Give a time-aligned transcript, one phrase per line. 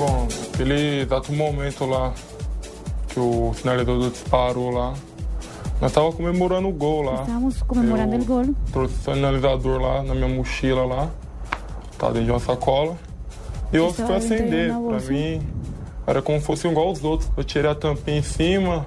[0.00, 2.14] Bom, aquele exato momento lá
[3.08, 4.94] que o finalizador disparou lá,
[5.78, 7.20] nós tava comemorando o gol lá.
[7.20, 8.54] Estábamos comemorando el gol.
[8.72, 11.10] Trouxe o finalizador lá na minha mochila lá,
[11.98, 12.96] tá dentro de uma sacola.
[13.70, 14.72] E eu fui acender.
[14.72, 15.46] Pra mim,
[16.06, 17.30] era como se fosse igual os outros.
[17.36, 18.86] Eu tirei a tampinha em cima,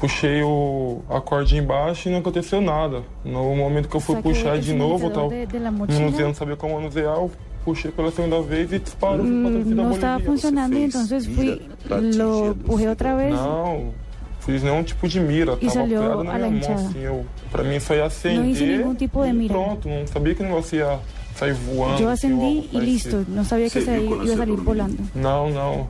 [0.00, 3.02] puxei o, a cordinha embaixo e não aconteceu nada.
[3.24, 6.00] No momento que eu fui puxar de novo, eu de, de mochila.
[6.00, 7.30] manuseando, sabia como manusear, eu
[7.64, 9.30] puxei pela segunda vez e disparou Mm,
[9.74, 10.20] no estaba boliviana.
[10.24, 11.58] funcionando y fez entonces mira
[11.88, 13.34] fui, lo empujé otra vez.
[13.34, 13.92] Não,
[14.40, 17.78] fiz nenhum tipo de mira, E tava apoiado na minha mão, assim, eu, pra mim
[17.78, 19.52] foi acender Não hice nenhum tipo de e mira.
[19.54, 20.98] pronto, não sabia que o negócio ia
[21.36, 22.08] sair voando.
[22.08, 22.80] Assim, algo y parecido.
[23.18, 23.24] listo.
[23.28, 24.64] No sabía que Sí, se cuando iba a se salir dormía.
[24.64, 24.96] volando.
[25.14, 25.88] Não, não.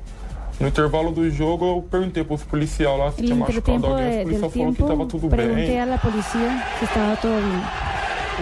[0.60, 4.24] No intervalo do jogo, eu perguntei para os policiais lá se tinha machucado alguém.
[4.24, 5.38] Os policiais falaram que estava tudo bem.
[5.38, 7.90] Perguntei à polícia se estava tudo bem.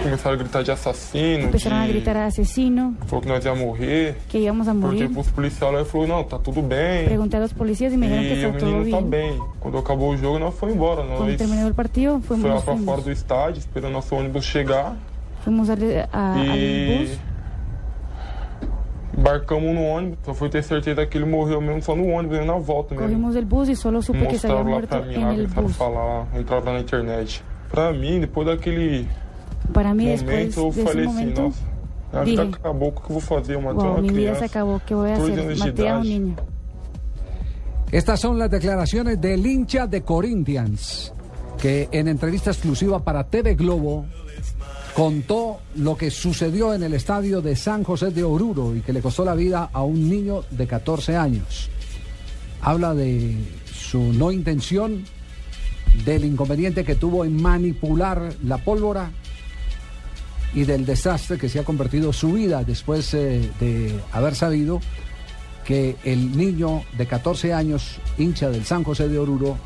[0.03, 1.47] Começaram a gritar de assassino.
[1.47, 1.83] Começaram de...
[1.83, 2.97] a gritar assassino.
[3.05, 4.17] Falou que nós ia morrer.
[4.27, 4.97] Que íamos a morrer.
[4.97, 7.07] Perguntei para os policiais lá e falou: não, tá tudo bem.
[7.07, 8.71] Perguntei aos policiais e me disseram que estava tudo bem.
[8.71, 9.39] E o menino tá bem.
[9.59, 11.03] Quando acabou o jogo, nós fomos embora.
[11.03, 14.45] Nós Quando terminou o partido, fomos Foi lá para fora do estádio, esperando nosso ônibus
[14.45, 14.95] chegar.
[15.43, 17.17] Fomos ali, a, e...
[19.19, 20.17] embarcamos no ônibus.
[20.25, 23.07] Só fui ter certeza que ele morreu mesmo só no ônibus, nem na volta mesmo.
[23.07, 25.75] Cogimos el bus y solo supe que se había lá pra mim, lá, el bus.
[25.75, 27.43] falar, entraram lá na internet.
[27.69, 29.07] Pra mim, depois daquele
[29.73, 31.63] Para mí, después eu de ese falei assim, momento, nossa,
[32.13, 33.53] a vida dije, acabou, o que eu vou fazer?
[33.55, 34.39] Eu matei wow, uma mi vida criança.
[34.39, 34.81] se acabó.
[34.85, 35.43] ¿Qué voy a 14 hacer?
[35.45, 36.03] años de Maté a un edad.
[36.19, 36.35] niño.
[37.91, 41.11] Estas son las declaraciones del hincha de Corinthians,
[41.59, 44.05] que en entrevista exclusiva para TV Globo
[44.99, 49.01] contó lo que sucedió en el estadio de San José de Oruro y que le
[49.01, 51.69] costó la vida a un niño de 14 años.
[52.59, 53.33] Habla de
[53.73, 55.05] su no intención,
[56.03, 59.09] del inconveniente que tuvo en manipular la pólvora
[60.53, 64.81] y del desastre que se ha convertido su vida después eh, de haber sabido
[65.63, 69.57] que el niño de 14 años, hincha del San José de Oruro,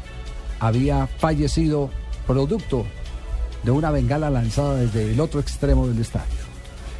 [0.59, 1.89] había fallecido
[2.27, 2.85] producto
[3.63, 6.44] de una bengala lanzada desde el otro extremo del estadio.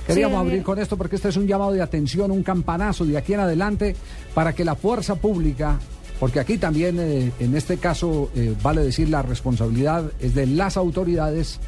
[0.08, 3.18] Queríamos Sí, abrir con esto porque este es un llamado de atención, un campanazo de
[3.18, 3.96] aquí en adelante
[4.34, 5.80] para que la fuerza pública,
[6.20, 10.76] porque aquí también eh, en este caso eh, vale decir la responsabilidad es de las
[10.76, 11.60] autoridades,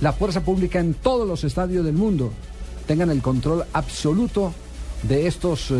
[0.00, 2.32] la fuerza pública en todos los estadios del mundo
[2.86, 4.52] tengan el control absoluto
[5.02, 5.74] de estos eh,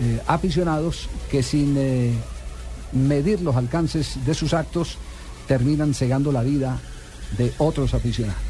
[0.00, 2.12] eh, aficionados que sin eh,
[2.92, 4.98] medir los alcances de sus actos
[5.46, 6.78] terminan cegando la vida
[7.36, 8.40] de otros aficionados.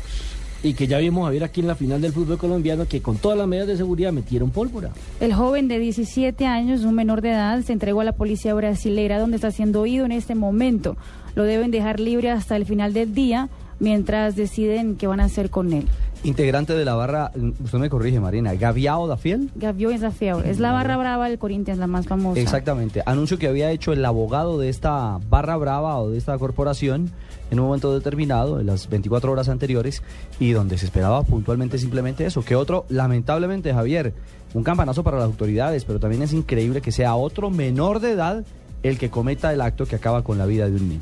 [0.63, 3.17] Y que ya vimos a ver aquí en la final del fútbol colombiano que con
[3.17, 4.91] todas las medidas de seguridad metieron pólvora.
[5.21, 9.21] El joven de 17 años, un menor de edad, se entregó a la policía brasilera
[9.21, 10.97] donde está siendo oído en este momento.
[11.37, 15.51] Lo deben dejar libre hasta el final del día mientras deciden qué van a hacer
[15.51, 15.87] con él.
[16.25, 17.31] Integrante de la barra,
[17.63, 19.51] usted me corrige, Marina, Gaviao da Fiel.
[19.55, 20.43] Gavio Desafiado.
[20.43, 22.41] Es la barra brava del Corinthians, la más famosa.
[22.41, 23.03] Exactamente.
[23.07, 27.11] Anuncio que había hecho el abogado de esta barra brava o de esta corporación
[27.51, 30.03] en un momento determinado, en las 24 horas anteriores,
[30.41, 32.43] y donde se esperaba puntualmente simplemente eso.
[32.43, 34.13] Que otro, lamentablemente, Javier,
[34.55, 38.45] un campanazo para las autoridades, pero también es increíble que sea otro menor de edad
[38.83, 41.01] el que cometa el acto que acaba con la vida de un niño.